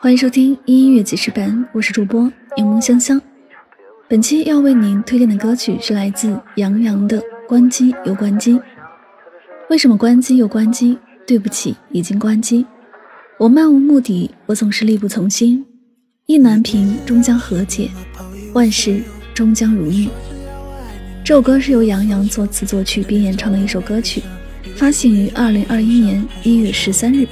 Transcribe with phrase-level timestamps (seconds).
[0.00, 2.22] 欢迎收听音乐记事本，我是主播
[2.56, 3.20] 柠檬香香。
[4.08, 8.54] 本期要为您推荐的歌曲是来自杨洋的《关机又关机》。
[9.70, 10.98] 为什么关机又关机？
[11.24, 12.66] 对不起，已经关机。
[13.38, 15.64] 我漫无目的，我总是力不从心。
[16.26, 17.88] 意难平，终将和解；
[18.54, 19.00] 万事
[19.32, 20.08] 终将如愿。
[21.24, 24.22] 这首歌是由杨洋作词作曲并演唱的一首歌曲，
[24.74, 27.26] 发行于二零二一年一月十三日。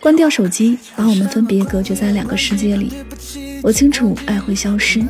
[0.00, 2.92] 关掉手机，把我们分别隔绝在两个世界里。
[3.62, 5.02] 我清楚爱会消失，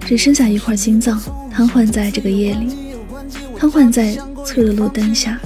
[0.00, 1.20] 只剩下一块心脏
[1.50, 2.68] 瘫痪在这个夜里，
[3.58, 5.38] 瘫痪在脆弱的路灯下，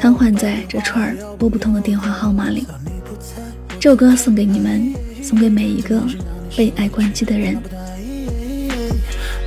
[0.00, 2.66] 瘫痪在这串拨不通的电话号码里。
[3.78, 6.02] 这首歌送给你们，送给每一个
[6.56, 7.58] 被爱关机的人。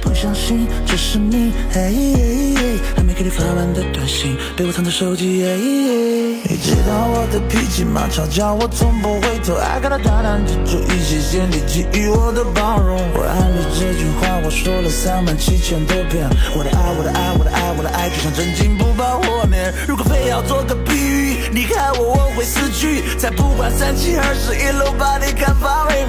[0.07, 5.25] 不相信这是你，还没给你发完的短信，被我藏在手机。
[5.25, 8.07] 你知道我的脾气吗？
[8.09, 11.59] 吵架我从不回头，爱看到大胆的主意，谢谢你
[11.91, 12.97] 给予我的包容。
[13.13, 19.73] 我爱你这句话我说了三万七千多遍，我的爱，我的爱，我的爱，我的爱，就像真金不怕火炼。
[19.87, 26.05] 如果非要做个比喻，离开我我会死去，才不管三七二十一路把你看发为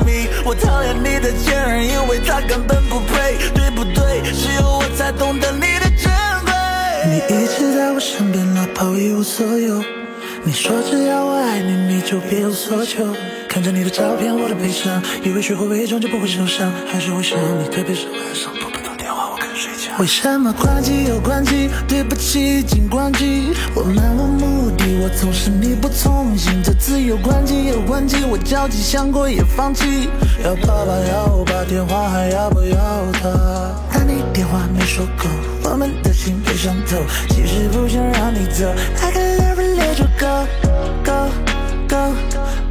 [7.99, 9.83] 我身边，哪怕一无所有。
[10.45, 13.05] 你说只要我爱你，你就别无所求。
[13.49, 19.99] 看着你的照片，我的悲伤，以为学会伪装就不会受伤，还是会想你，特别是晚上拨不到电话，我更睡觉。
[19.99, 21.69] 为什么关机又关机？
[21.89, 23.53] 对不起，已经关机。
[23.75, 26.63] 我漫无目的，我总是力不从心。
[26.63, 30.09] 这次又关机又关机，我焦急想过也放弃。
[30.45, 32.77] 要爸爸要我把电话还要不要
[33.15, 33.29] 他？
[33.93, 35.27] 打你电话没说够，
[35.79, 36.97] 们的心被伤透，
[37.29, 38.67] 其实不想让你走。
[39.01, 40.45] I can never let you go
[41.05, 41.31] go
[41.89, 42.13] go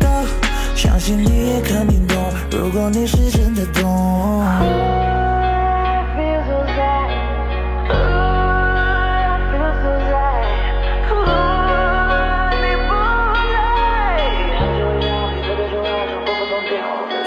[0.01, 0.27] go，
[0.75, 2.17] 相信你也肯定懂，
[2.51, 4.43] 如果你是真的懂。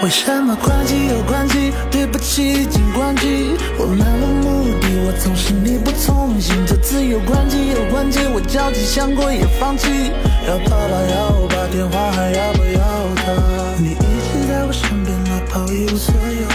[0.03, 1.71] 为什么关机又关机？
[1.91, 3.55] 对不起，已经关机。
[3.77, 4.40] 我漫无目的，
[5.03, 6.55] 我总是力不从心。
[6.65, 10.11] 这次又关机又关机，我焦急想过也放弃。
[10.47, 12.81] 要爸爸要我把电话还要不要
[13.17, 13.33] 他？
[13.81, 16.45] 你一直在我身边，哪怕一无所有。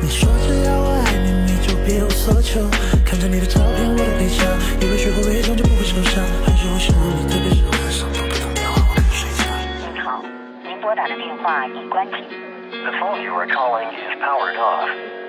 [0.00, 2.62] 你说只要我爱你，你就别无所求。
[3.04, 4.46] 看着你的照片，我的悲伤，
[4.80, 9.42] 以为学会伪装就不会受伤，还是会想你，特别是晚上拨不通电话，我更睡觉。
[9.82, 10.22] 您好，
[10.62, 12.22] 您拨打的电话已关机。
[12.70, 15.19] The phone you are calling is powered off.